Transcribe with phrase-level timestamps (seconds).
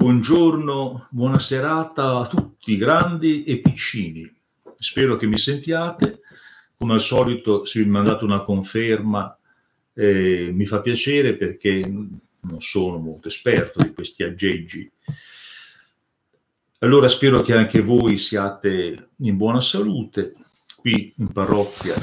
[0.00, 4.26] buongiorno, buona serata a tutti, grandi e piccini.
[4.74, 6.20] Spero che mi sentiate.
[6.78, 9.36] Come al solito, se vi mandate una conferma,
[9.92, 14.90] eh, mi fa piacere perché non sono molto esperto di questi aggeggi.
[16.78, 20.34] Allora spero che anche voi siate in buona salute.
[20.76, 21.94] Qui in parrocchia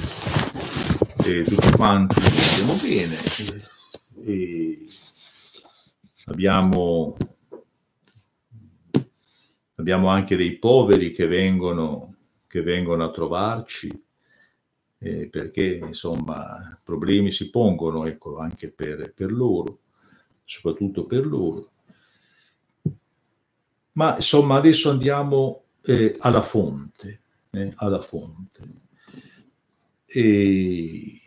[1.25, 3.17] eh, tutti quanti stiamo bene
[4.23, 4.87] e
[6.25, 7.17] abbiamo,
[9.77, 12.15] abbiamo anche dei poveri che vengono,
[12.47, 13.89] che vengono a trovarci
[14.99, 19.79] eh, perché insomma problemi si pongono ecco, anche per, per loro,
[20.43, 21.71] soprattutto per loro.
[23.93, 28.67] Ma insomma adesso andiamo eh, alla fonte, eh, alla fonte.
[30.05, 31.21] E,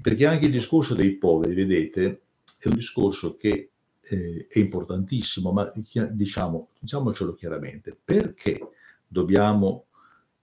[0.00, 2.22] perché anche il discorso dei poveri, vedete,
[2.58, 3.70] è un discorso che
[4.10, 5.72] eh, è importantissimo, ma
[6.10, 8.58] diciamo, diciamocelo chiaramente, perché
[9.06, 9.86] dobbiamo,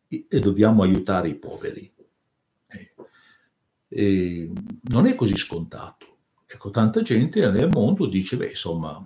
[0.08, 1.94] eh, dobbiamo aiutare i poveri?
[3.90, 4.52] Eh,
[4.84, 6.06] non è così scontato.
[6.46, 9.06] Ecco, tanta gente nel mondo dice, beh, insomma,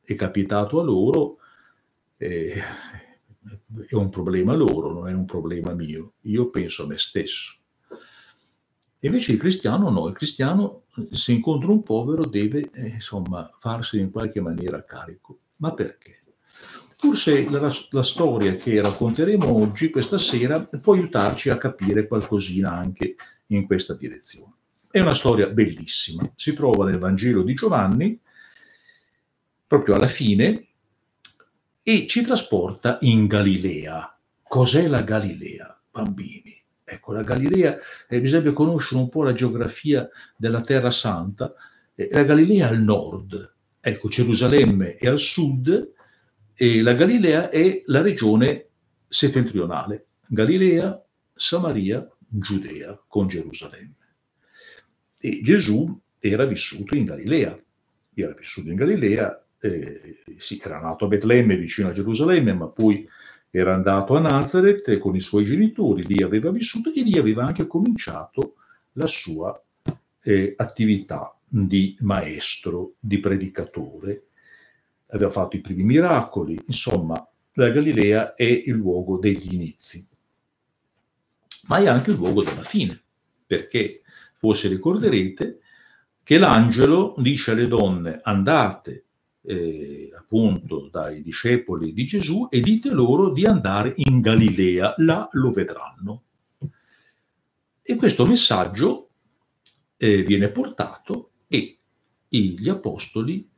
[0.00, 1.38] è capitato a loro,
[2.18, 2.60] eh,
[3.86, 6.14] è un problema loro, non è un problema mio.
[6.22, 7.57] Io penso a me stesso.
[9.00, 10.82] Invece il cristiano no, il cristiano
[11.12, 15.38] se incontra un povero deve eh, insomma farsene in qualche maniera carico.
[15.56, 16.22] Ma perché?
[16.96, 23.14] Forse la, la, storia che racconteremo oggi, questa sera, può aiutarci a capire qualcosina anche
[23.46, 24.54] in questa direzione.
[24.90, 28.18] È una storia bellissima, si trova nel Vangelo di Giovanni,
[29.64, 30.66] proprio alla fine,
[31.84, 34.18] e ci trasporta in Galilea.
[34.42, 36.57] Cos'è la Galilea, bambini?
[36.90, 37.78] Ecco, la Galilea,
[38.08, 41.52] eh, bisogna conoscere un po' la geografia della Terra Santa.
[41.94, 45.92] Eh, la Galilea è al nord, ecco, Gerusalemme è al sud
[46.54, 48.68] e la Galilea è la regione
[49.06, 50.06] settentrionale.
[50.26, 51.02] Galilea,
[51.34, 53.94] Samaria, Giudea con Gerusalemme.
[55.18, 57.58] E Gesù era vissuto in Galilea,
[58.14, 63.06] era vissuto in Galilea, eh, sì, era nato a Betlemme vicino a Gerusalemme, ma poi
[63.50, 67.66] era andato a Nazareth con i suoi genitori, lì aveva vissuto e lì aveva anche
[67.66, 68.56] cominciato
[68.92, 69.60] la sua
[70.22, 74.24] eh, attività di maestro, di predicatore.
[75.08, 80.06] Aveva fatto i primi miracoli, insomma, la Galilea è il luogo degli inizi,
[81.68, 83.00] ma è anche il luogo della fine,
[83.46, 84.02] perché
[84.36, 85.60] forse ricorderete
[86.22, 89.06] che l'angelo dice alle donne andate
[89.42, 95.50] eh, appunto dai discepoli di Gesù e dite loro di andare in Galilea, là lo
[95.50, 96.22] vedranno.
[97.82, 99.08] E questo messaggio
[99.96, 101.78] eh, viene portato e
[102.28, 103.48] gli apostoli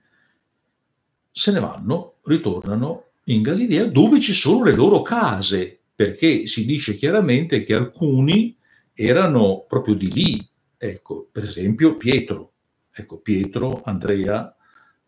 [1.32, 6.96] se ne vanno, ritornano in Galilea dove ci sono le loro case, perché si dice
[6.96, 8.56] chiaramente che alcuni
[8.92, 12.52] erano proprio di lì, ecco, per esempio Pietro,
[12.92, 14.54] ecco, Pietro, Andrea,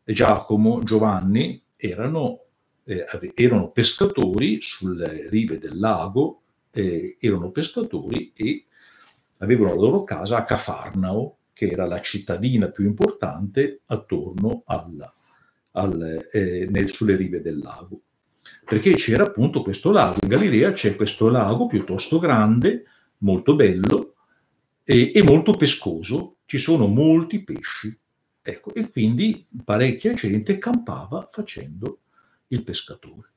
[0.04, 2.40] Giacomo, Giovanni erano,
[2.84, 3.04] eh,
[3.34, 8.66] erano pescatori sulle rive del lago, eh, erano pescatori e
[9.38, 15.12] avevano la loro casa a Cafarnao, che era la cittadina più importante attorno alla,
[15.72, 18.00] al, eh, nel, sulle rive del lago.
[18.64, 22.84] Perché c'era appunto questo lago, in Galilea c'è questo lago piuttosto grande,
[23.18, 24.14] molto bello
[24.84, 27.96] e, e molto pescoso, ci sono molti pesci.
[28.42, 32.00] Ecco, e quindi parecchia gente campava facendo
[32.48, 33.30] il pescatore.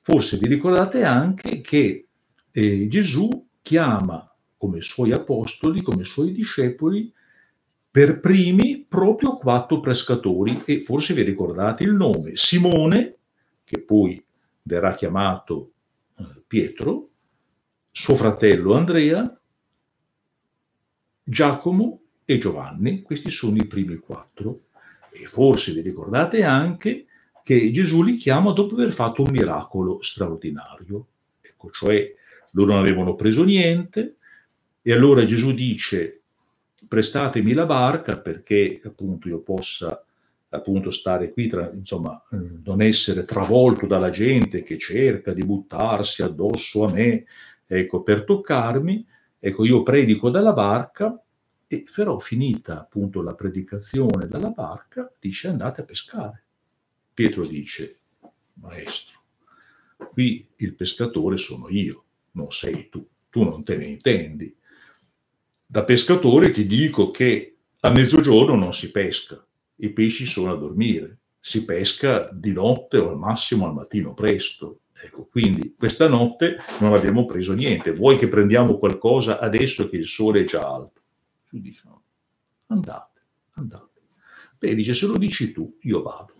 [0.00, 2.06] Forse vi ricordate anche che
[2.52, 7.12] eh, Gesù chiama come suoi apostoli, come suoi discepoli,
[7.90, 13.16] per primi proprio quattro pescatori e forse vi ricordate il nome, Simone,
[13.64, 14.24] che poi
[14.62, 15.72] verrà chiamato
[16.16, 17.10] eh, Pietro,
[17.90, 19.40] suo fratello Andrea,
[21.24, 24.64] Giacomo e Giovanni, questi sono i primi quattro.
[25.10, 27.06] E forse vi ricordate anche
[27.42, 31.06] che Gesù li chiama dopo aver fatto un miracolo straordinario.
[31.40, 32.14] Ecco, cioè
[32.52, 34.16] loro non avevano preso niente
[34.80, 36.20] e allora Gesù dice
[36.88, 40.04] prestatemi la barca perché appunto io possa
[40.50, 42.22] appunto stare qui, tra, insomma,
[42.62, 47.24] non essere travolto dalla gente che cerca di buttarsi addosso a me,
[47.66, 49.06] ecco, per toccarmi,
[49.38, 51.18] ecco, io predico dalla barca
[51.72, 56.44] e però finita appunto la predicazione dalla barca, dice andate a pescare.
[57.14, 58.00] Pietro dice,
[58.60, 59.22] maestro,
[59.96, 64.54] qui il pescatore sono io, non sei tu, tu non te ne intendi.
[65.64, 69.42] Da pescatore ti dico che a mezzogiorno non si pesca,
[69.76, 74.80] i pesci sono a dormire, si pesca di notte o al massimo al mattino presto.
[74.92, 80.04] Ecco, quindi questa notte non abbiamo preso niente, vuoi che prendiamo qualcosa adesso che il
[80.04, 81.01] sole è già alto?
[81.52, 82.02] Ci dicono,
[82.68, 83.20] andate,
[83.56, 84.00] andate.
[84.58, 86.32] Beh, dice, se lo dici tu, io vado.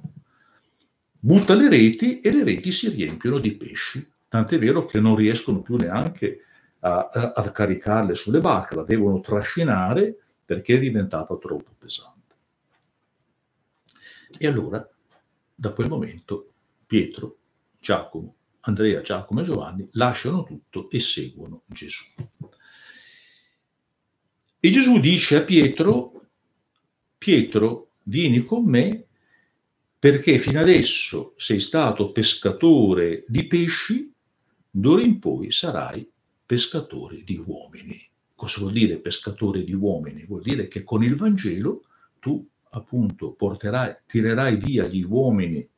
[1.20, 5.60] Butta le reti e le reti si riempiono di pesci, tant'è vero che non riescono
[5.60, 6.44] più neanche
[6.80, 10.16] a, a, a caricarle sulle barche, la devono trascinare
[10.46, 12.34] perché è diventata troppo pesante.
[14.38, 14.88] E allora,
[15.54, 16.52] da quel momento,
[16.86, 17.36] Pietro,
[17.78, 22.02] Giacomo, Andrea, Giacomo e Giovanni lasciano tutto e seguono Gesù.
[24.64, 26.28] E Gesù dice a Pietro,
[27.18, 29.06] Pietro, vieni con me
[29.98, 34.14] perché fino adesso sei stato pescatore di pesci,
[34.70, 36.08] d'ora in poi sarai
[36.46, 38.08] pescatore di uomini.
[38.36, 40.26] Cosa vuol dire pescatore di uomini?
[40.26, 41.82] Vuol dire che con il Vangelo
[42.20, 45.68] tu appunto porterai, tirerai via gli uomini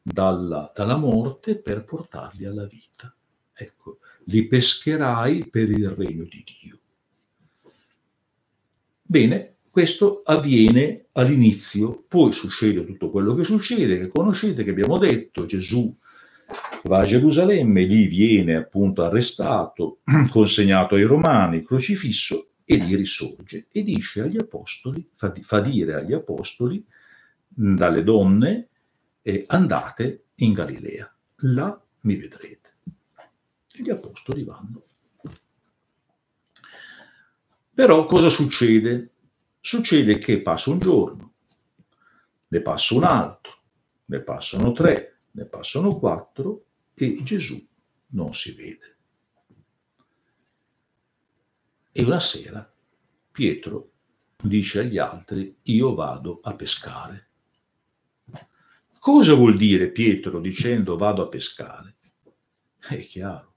[0.00, 3.14] dalla, dalla morte per portarli alla vita.
[3.52, 6.78] Ecco, li pescherai per il regno di Dio.
[9.10, 15.46] Bene, questo avviene all'inizio, poi succede tutto quello che succede, che conoscete, che abbiamo detto,
[15.46, 15.92] Gesù
[16.84, 19.98] va a Gerusalemme, lì viene appunto arrestato,
[20.30, 26.12] consegnato ai Romani, crocifisso e lì risorge e dice agli apostoli, fa, fa dire agli
[26.12, 26.86] apostoli,
[27.48, 28.68] dalle donne,
[29.22, 32.74] eh, andate in Galilea, là mi vedrete.
[33.74, 34.84] E gli apostoli vanno.
[37.80, 39.14] Però cosa succede?
[39.58, 41.32] Succede che passa un giorno,
[42.48, 43.52] ne passa un altro,
[44.04, 47.58] ne passano tre, ne passano quattro e Gesù
[48.08, 48.98] non si vede.
[51.90, 52.70] E una sera
[53.32, 53.92] Pietro
[54.42, 57.30] dice agli altri, io vado a pescare.
[58.98, 61.96] Cosa vuol dire Pietro dicendo vado a pescare?
[62.78, 63.54] È chiaro.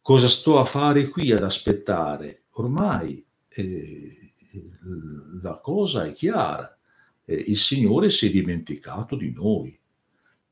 [0.00, 2.41] Cosa sto a fare qui ad aspettare?
[2.52, 4.16] Ormai eh,
[5.42, 6.76] la cosa è chiara.
[7.24, 9.78] Eh, il Signore si è dimenticato di noi,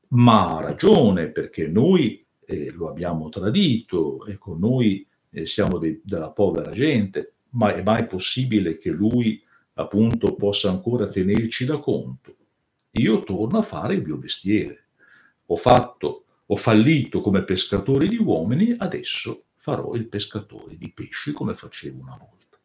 [0.09, 6.31] ma ha ragione perché noi eh, lo abbiamo tradito, ecco, noi eh, siamo de- della
[6.31, 9.41] povera gente, ma è mai possibile che lui
[9.73, 12.35] appunto possa ancora tenerci da conto?
[12.91, 14.85] Io torno a fare il mio mestiere.
[15.47, 21.53] Ho fatto, ho fallito come pescatore di uomini, adesso farò il pescatore di pesci come
[21.53, 22.57] facevo una volta.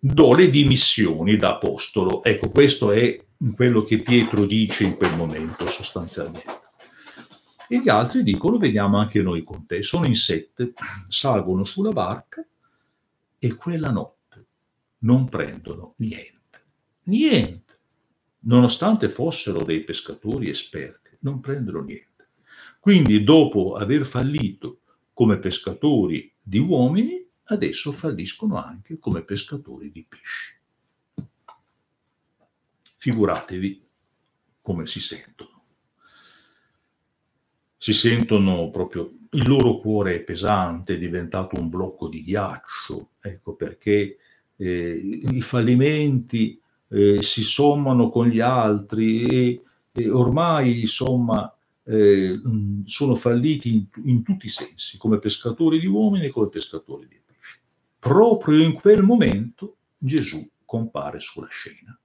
[0.00, 2.24] Do le dimissioni da apostolo.
[2.24, 3.24] Ecco, questo è
[3.54, 6.66] quello che Pietro dice in quel momento sostanzialmente
[7.68, 9.84] e gli altri dicono veniamo anche noi con te.
[9.84, 10.72] Sono in sette,
[11.06, 12.44] salgono sulla barca
[13.38, 14.46] e quella notte
[15.00, 16.64] non prendono niente,
[17.04, 17.78] niente,
[18.40, 22.30] nonostante fossero dei pescatori esperti, non prendono niente.
[22.80, 24.80] Quindi dopo aver fallito
[25.18, 30.56] come pescatori di uomini, adesso falliscono anche come pescatori di pesci.
[32.98, 33.82] Figuratevi
[34.62, 35.64] come si sentono
[37.76, 43.54] si sentono proprio, il loro cuore è pesante, è diventato un blocco di ghiaccio, ecco
[43.54, 44.18] perché
[44.56, 45.00] eh,
[45.32, 46.60] i fallimenti
[46.90, 51.52] eh, si sommano con gli altri e, e ormai insomma
[51.88, 52.38] eh,
[52.84, 57.18] sono falliti in, in, tutti i sensi, come pescatori di uomini e come pescatori di
[57.24, 57.58] pesci.
[57.98, 61.98] Proprio in quel momento Gesù compare sulla scena.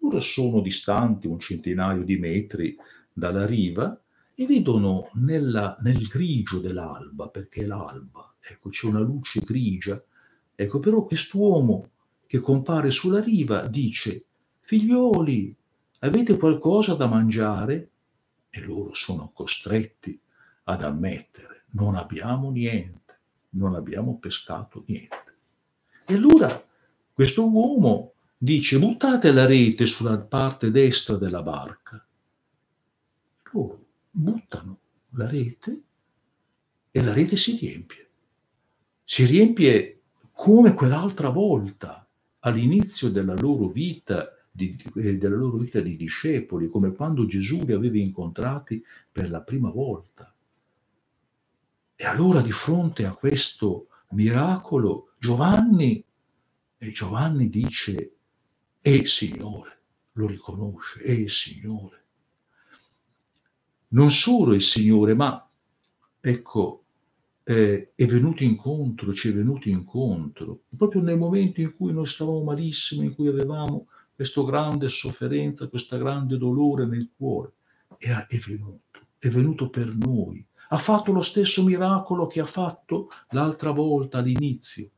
[0.00, 2.76] Ora sono distanti un centinaio di metri
[3.10, 3.98] dalla riva
[4.34, 10.02] e vedono nella, nel grigio dell'alba, perché è l'alba, ecco, c'è una luce grigia,
[10.54, 11.90] ecco, però quest'uomo
[12.26, 14.24] che compare sulla riva dice,
[14.60, 15.54] figlioli,
[16.00, 17.91] avete qualcosa da mangiare?
[18.54, 20.20] E loro sono costretti
[20.64, 23.18] ad ammettere, non abbiamo niente,
[23.50, 25.36] non abbiamo pescato niente.
[26.04, 26.62] E allora
[27.14, 32.04] questo uomo dice, buttate la rete sulla parte destra della barca.
[33.52, 34.78] Loro buttano
[35.12, 35.82] la rete
[36.90, 38.10] e la rete si riempie.
[39.02, 42.06] Si riempie come quell'altra volta
[42.40, 47.72] all'inizio della loro vita di, eh, della loro vita di discepoli, come quando Gesù li
[47.72, 50.32] aveva incontrati per la prima volta.
[51.96, 56.04] E allora di fronte a questo miracolo, Giovanni,
[56.76, 58.12] e Giovanni dice,
[58.82, 59.80] il Signore,
[60.12, 62.04] lo riconosce, è il Signore.
[63.88, 65.48] Non solo il Signore, ma
[66.20, 66.84] ecco,
[67.44, 72.42] eh, è venuto incontro, ci è venuto incontro, proprio nel momento in cui noi stavamo
[72.42, 73.86] malissimo, in cui avevamo
[74.22, 77.54] questa grande sofferenza, questo grande dolore nel cuore.
[77.98, 80.44] E è venuto, è venuto per noi.
[80.68, 84.88] Ha fatto lo stesso miracolo che ha fatto l'altra volta all'inizio.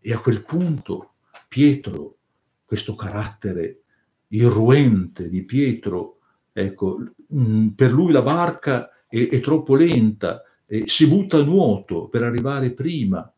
[0.00, 1.12] E a quel punto
[1.48, 2.16] Pietro,
[2.64, 3.82] questo carattere
[4.28, 6.18] irruente di Pietro,
[6.50, 6.96] ecco,
[7.34, 12.22] mm, per lui la barca è, è troppo lenta, e si butta a nuoto per
[12.22, 13.30] arrivare prima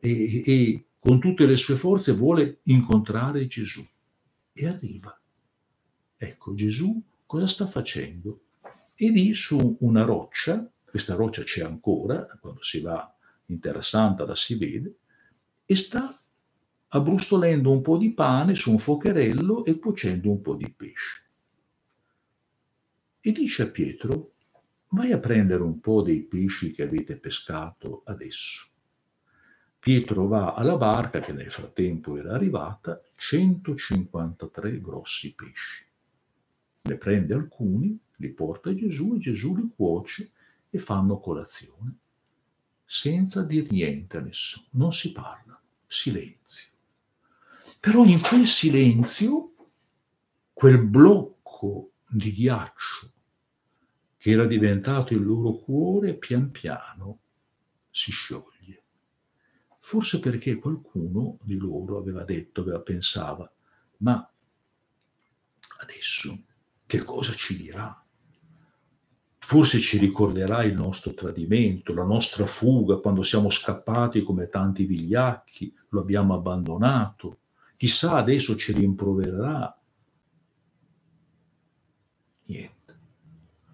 [0.00, 3.86] e, e con tutte le sue forze vuole incontrare Gesù
[4.52, 5.18] e arriva.
[6.16, 8.42] Ecco, Gesù cosa sta facendo?
[8.94, 13.12] E lì su una roccia, questa roccia c'è ancora, quando si va
[13.46, 14.96] in Terra Santa la si vede,
[15.64, 16.22] e sta
[16.88, 21.22] abbrustolendo un po' di pane su un focherello e cuocendo un po' di pesce.
[23.20, 24.34] E dice a Pietro,
[24.88, 28.71] vai a prendere un po' dei pesci che avete pescato adesso.
[29.82, 35.84] Pietro va alla barca, che nel frattempo era arrivata, 153 grossi pesci.
[36.82, 40.30] Ne prende alcuni, li porta a Gesù e Gesù li cuoce
[40.70, 41.96] e fanno colazione,
[42.84, 44.66] senza dir niente a nessuno.
[44.70, 46.70] Non si parla, silenzio.
[47.80, 49.54] Però in quel silenzio,
[50.52, 53.10] quel blocco di ghiaccio
[54.16, 57.18] che era diventato il loro cuore, pian piano
[57.90, 58.51] si scioglie
[59.84, 63.52] forse perché qualcuno di loro aveva detto, aveva pensava,
[63.98, 64.26] ma
[65.80, 66.44] adesso
[66.86, 68.02] che cosa ci dirà?
[69.38, 75.74] Forse ci ricorderà il nostro tradimento, la nostra fuga quando siamo scappati come tanti vigliacchi,
[75.88, 77.40] lo abbiamo abbandonato.
[77.76, 79.78] Chissà adesso ci rimprovererà.
[82.46, 83.00] Niente.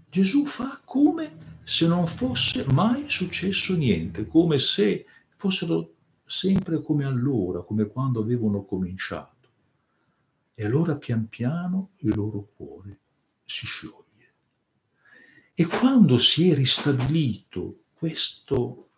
[0.09, 5.05] Gesù fa come se non fosse mai successo niente, come se
[5.37, 5.97] fossero
[6.29, 9.49] sempre come allora, come quando avevano cominciato.
[10.55, 12.99] E allora pian piano il loro cuore
[13.45, 14.35] si scioglie.
[15.55, 18.91] E quando si è ristabilito questo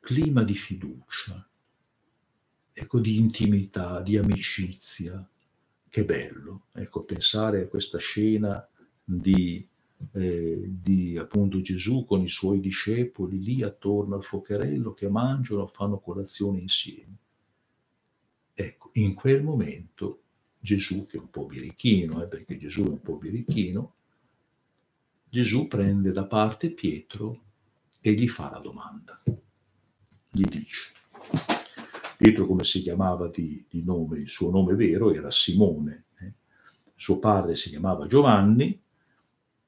[0.00, 1.46] clima di fiducia,
[2.72, 5.28] ecco, di intimità, di amicizia,
[5.88, 8.66] che bello, ecco, pensare a questa scena
[9.04, 9.68] di
[10.12, 16.00] eh, di appunto Gesù con i suoi discepoli lì attorno al focherello che mangiano, fanno
[16.00, 17.16] colazione insieme.
[18.54, 20.22] Ecco, in quel momento
[20.58, 23.94] Gesù, che è un po' birichino, eh, perché Gesù è un po' birichino,
[25.28, 27.42] Gesù prende da parte Pietro
[28.00, 29.22] e gli fa la domanda.
[29.24, 30.92] Gli dice,
[32.16, 36.32] Pietro come si chiamava di, di nome, il suo nome vero era Simone, eh?
[36.94, 38.81] suo padre si chiamava Giovanni,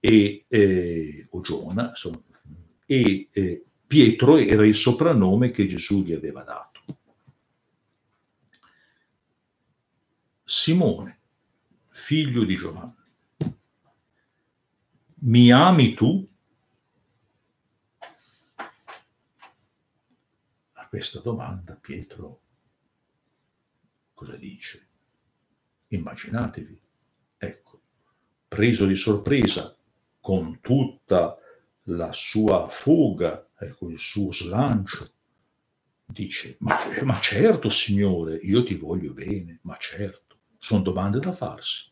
[0.06, 2.22] e, eh, o Giona, insomma,
[2.84, 6.84] e eh, Pietro era il soprannome che Gesù gli aveva dato.
[10.44, 11.20] Simone,
[11.88, 12.92] figlio di Giovanni,
[15.20, 16.28] mi ami tu?
[20.72, 22.42] A questa domanda Pietro
[24.12, 24.86] cosa dice?
[25.88, 26.80] Immaginatevi,
[27.38, 27.80] ecco,
[28.48, 29.74] preso di sorpresa
[30.24, 31.38] con tutta
[31.88, 35.12] la sua fuga, ecco, il suo slancio,
[36.06, 41.90] dice, ma, ma certo Signore, io ti voglio bene, ma certo, sono domande da farsi.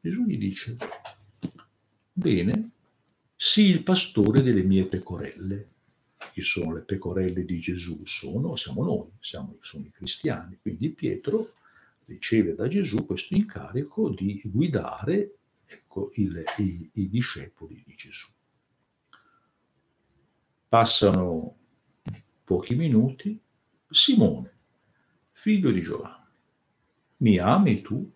[0.00, 0.76] Gesù gli dice,
[2.12, 2.70] bene,
[3.34, 5.68] sii il pastore delle mie pecorelle.
[6.32, 8.04] Chi sono le pecorelle di Gesù?
[8.04, 10.56] Sono, siamo noi, siamo, sono i cristiani.
[10.62, 11.54] Quindi Pietro
[12.04, 15.34] riceve da Gesù questo incarico di guidare
[15.70, 18.26] ecco, il, i, i discepoli di Gesù.
[20.68, 21.56] Passano
[22.44, 23.40] pochi minuti,
[23.88, 24.52] Simone,
[25.32, 26.26] figlio di Giovanni,
[27.18, 28.12] mi ami tu?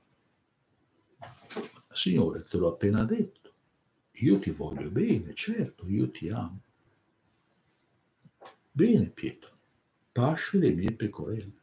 [1.90, 3.54] Signore, te l'ho appena detto,
[4.14, 6.60] io ti voglio bene, certo, io ti amo.
[8.72, 9.56] Bene, Pietro,
[10.10, 11.62] pasci le mie pecorelle.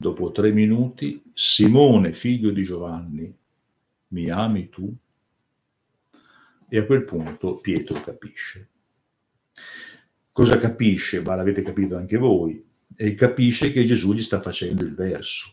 [0.00, 3.36] Dopo tre minuti, Simone, figlio di Giovanni,
[4.08, 4.90] mi ami tu?
[6.70, 8.68] E a quel punto Pietro capisce.
[10.32, 11.20] Cosa capisce?
[11.20, 12.64] Ma l'avete capito anche voi.
[12.96, 15.52] E capisce che Gesù gli sta facendo il verso.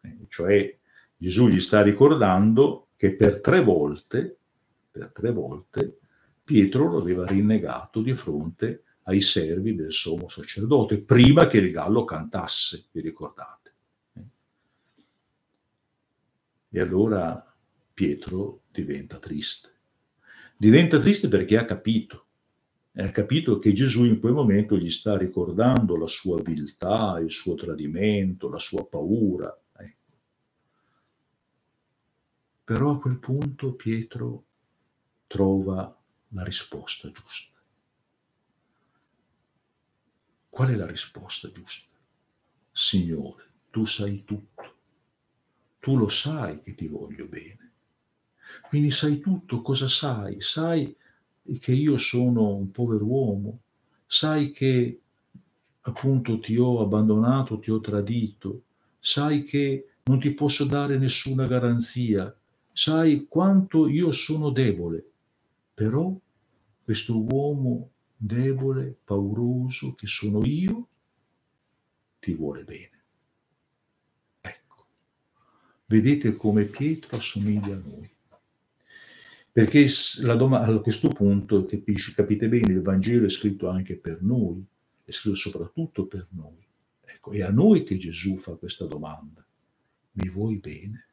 [0.00, 0.76] eh, cioè
[1.16, 4.38] Gesù gli sta ricordando che per tre volte,
[4.90, 5.98] per tre volte,
[6.42, 12.04] Pietro lo aveva rinnegato di fronte ai servi del sommo sacerdote, prima che il gallo
[12.04, 13.57] cantasse, vi ricordate.
[16.70, 17.44] E allora
[17.94, 19.72] Pietro diventa triste.
[20.56, 22.26] Diventa triste perché ha capito,
[22.94, 27.54] ha capito che Gesù in quel momento gli sta ricordando la sua viltà, il suo
[27.54, 29.56] tradimento, la sua paura.
[29.76, 30.12] Ecco.
[32.64, 34.44] Però a quel punto Pietro
[35.28, 35.96] trova
[36.28, 37.56] la risposta giusta.
[40.48, 41.96] Qual è la risposta giusta?
[42.72, 44.57] Signore, tu sai tutto.
[45.80, 47.70] Tu lo sai che ti voglio bene.
[48.68, 50.40] Quindi sai tutto, cosa sai?
[50.40, 50.94] Sai
[51.60, 53.60] che io sono un povero uomo,
[54.06, 55.00] sai che
[55.82, 58.62] appunto ti ho abbandonato, ti ho tradito,
[58.98, 62.34] sai che non ti posso dare nessuna garanzia,
[62.72, 65.10] sai quanto io sono debole,
[65.74, 66.14] però
[66.84, 70.86] questo uomo debole, pauroso che sono io,
[72.18, 72.97] ti vuole bene.
[75.90, 78.10] Vedete come Pietro assomiglia a noi.
[79.50, 79.86] Perché
[80.36, 84.62] doma- a questo punto capisci, capite bene, il Vangelo è scritto anche per noi,
[85.02, 86.62] è scritto soprattutto per noi.
[87.00, 89.42] Ecco, è a noi che Gesù fa questa domanda.
[90.12, 91.06] Mi vuoi bene?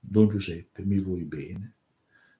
[0.00, 1.74] Don Giuseppe, mi vuoi bene?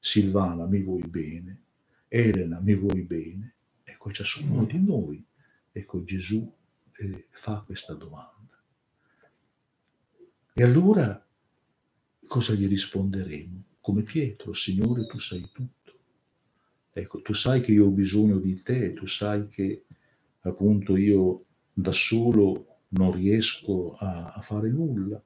[0.01, 1.61] Silvana, mi vuoi bene?
[2.09, 3.55] Elena, mi vuoi bene?
[3.85, 5.25] Ecco, ciascuno di noi,
[5.71, 6.53] ecco, Gesù
[6.97, 8.61] eh, fa questa domanda.
[10.53, 11.26] E allora
[12.27, 13.65] cosa gli risponderemo?
[13.81, 15.99] Come Pietro, Signore, tu sai tutto.
[16.93, 19.85] Ecco, tu sai che io ho bisogno di te, tu sai che
[20.41, 25.23] appunto io da solo non riesco a, a fare nulla,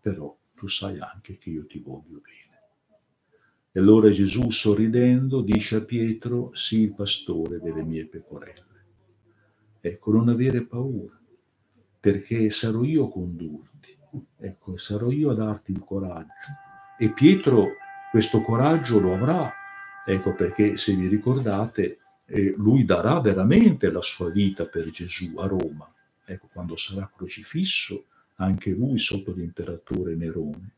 [0.00, 2.46] però tu sai anche che io ti voglio bene.
[3.72, 8.64] E allora Gesù, sorridendo, dice a Pietro, sii il pastore delle mie pecorelle.
[9.80, 11.20] Ecco, non avere paura,
[12.00, 13.77] perché sarò io a condurti,
[14.38, 16.32] ecco, sarò io a darti il coraggio.
[16.98, 17.76] E Pietro
[18.10, 19.52] questo coraggio lo avrà,
[20.06, 25.46] ecco perché se vi ricordate, eh, lui darà veramente la sua vita per Gesù a
[25.46, 25.90] Roma,
[26.24, 30.72] ecco, quando sarà crocifisso, anche lui sotto l'imperatore Nerone.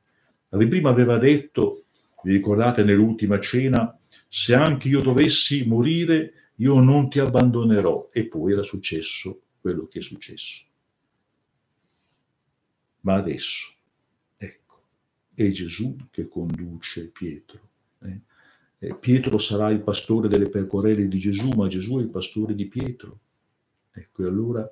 [0.48, 1.84] Prima aveva detto
[2.22, 3.96] vi ricordate nell'ultima cena?
[4.28, 8.10] Se anche io dovessi morire, io non ti abbandonerò.
[8.12, 10.64] E poi era successo quello che è successo.
[13.02, 13.72] Ma adesso,
[14.36, 14.82] ecco,
[15.34, 17.68] è Gesù che conduce Pietro.
[18.02, 18.20] Eh?
[18.78, 22.66] Eh, Pietro sarà il pastore delle pecorelle di Gesù, ma Gesù è il pastore di
[22.66, 23.20] Pietro.
[23.92, 24.70] Ecco, e allora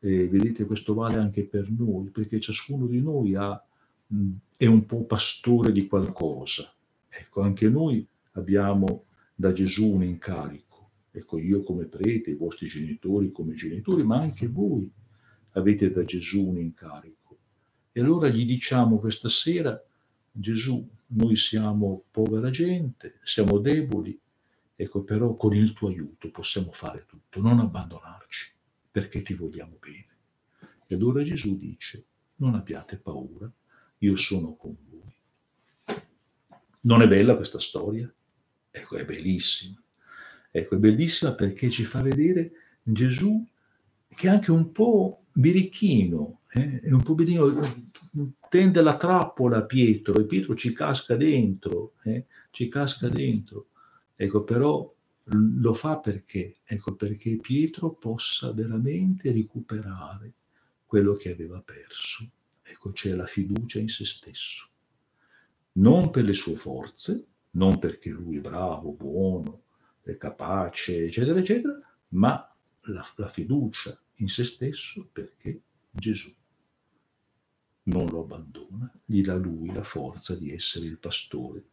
[0.00, 3.62] eh, vedete, questo vale anche per noi, perché ciascuno di noi ha,
[4.08, 6.70] mh, è un po' pastore di qualcosa.
[7.08, 10.90] Ecco, anche noi abbiamo da Gesù un incarico.
[11.10, 14.90] Ecco, io come prete, i vostri genitori come genitori, ma anche voi
[15.52, 17.25] avete da Gesù un incarico.
[17.96, 19.82] E allora gli diciamo questa sera,
[20.30, 24.20] Gesù, noi siamo povera gente, siamo deboli,
[24.74, 28.52] ecco, però con il tuo aiuto possiamo fare tutto, non abbandonarci,
[28.90, 30.18] perché ti vogliamo bene.
[30.86, 32.04] E allora Gesù dice,
[32.36, 33.50] non abbiate paura,
[33.98, 34.96] io sono con voi
[36.86, 38.12] non è bella questa storia?
[38.70, 39.82] Ecco, è bellissima.
[40.50, 43.44] Ecco, è bellissima perché ci fa vedere Gesù
[44.08, 46.80] che è anche un po' birichino, eh?
[46.80, 47.84] è un po' birichino,
[48.48, 52.26] tende la trappola a Pietro e Pietro ci casca dentro, eh?
[52.50, 53.68] ci casca dentro.
[54.16, 54.92] Ecco, però
[55.24, 56.56] lo fa perché?
[56.64, 60.32] Ecco, perché Pietro possa veramente recuperare
[60.86, 62.30] quello che aveva perso.
[62.62, 64.68] Ecco, c'è la fiducia in se stesso
[65.76, 69.64] non per le sue forze, non perché lui è bravo, buono,
[70.02, 76.32] è capace, eccetera, eccetera, ma la, la fiducia in se stesso perché Gesù
[77.86, 81.64] non lo abbandona, gli dà lui la forza di essere il pastore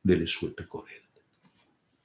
[0.00, 1.11] delle sue pecorelle.